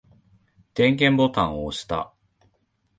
[0.73, 2.11] 電源ボタンを押した。